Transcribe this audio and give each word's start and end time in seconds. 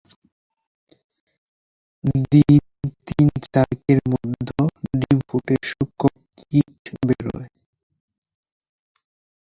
দিন 2.31 2.61
তিন-চারেকের 3.07 3.99
মধ্য 4.11 4.49
ডিম 4.93 5.17
ফুটে 5.27 5.55
শূককীট 5.69 6.81
বেরোয়। 7.07 7.47